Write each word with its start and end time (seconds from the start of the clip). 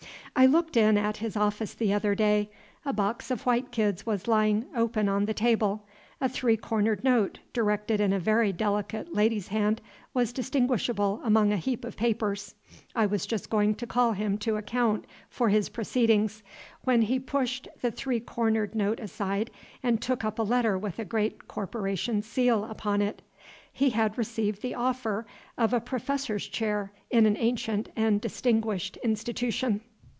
I 0.33 0.45
looked 0.47 0.75
in 0.77 0.97
at 0.97 1.17
his 1.17 1.35
office 1.35 1.73
the 1.75 1.93
other 1.93 2.15
day. 2.15 2.49
A 2.83 2.93
box 2.93 3.29
of 3.29 3.45
white 3.45 3.69
kids 3.69 4.05
was 4.07 4.29
lying 4.29 4.65
open 4.73 5.07
on 5.09 5.25
the 5.25 5.35
table. 5.35 5.85
A 6.21 6.29
three 6.29 6.55
cornered 6.57 7.03
note, 7.03 7.39
directed 7.53 7.99
in 7.99 8.11
a 8.13 8.17
very 8.19 8.51
delicate 8.53 9.13
lady's 9.13 9.49
hand, 9.49 9.81
was 10.15 10.33
distinguishable 10.33 11.19
among 11.23 11.51
a 11.51 11.57
heap 11.57 11.83
of 11.85 11.97
papers. 11.97 12.55
I 12.95 13.05
was 13.05 13.25
just 13.27 13.49
going 13.51 13.75
to 13.75 13.85
call 13.85 14.13
him 14.13 14.37
to 14.39 14.55
account 14.55 15.05
for 15.29 15.49
his 15.49 15.69
proceedings, 15.69 16.41
when 16.85 17.03
he 17.03 17.19
pushed 17.19 17.67
the 17.81 17.91
three 17.91 18.21
cornered 18.21 18.73
note 18.73 19.01
aside 19.01 19.51
and 19.83 20.01
took 20.01 20.23
up 20.23 20.39
a 20.39 20.43
letter 20.43 20.77
with 20.77 20.97
a 20.97 21.05
great 21.05 21.47
corporation 21.47 22.23
seal 22.23 22.63
upon 22.65 23.01
it. 23.01 23.21
He 23.71 23.91
had 23.91 24.17
received 24.17 24.61
the 24.63 24.75
offer 24.75 25.27
of 25.57 25.73
a 25.73 25.81
professor's 25.81 26.47
chair 26.47 26.93
in 27.11 27.25
an 27.27 27.35
ancient 27.37 27.89
and 27.95 28.19
distinguished 28.21 28.97
institution. 29.03 29.81